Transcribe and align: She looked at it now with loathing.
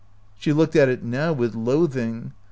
She 0.35 0.51
looked 0.51 0.75
at 0.75 0.89
it 0.89 1.03
now 1.03 1.31
with 1.31 1.53
loathing. 1.53 2.33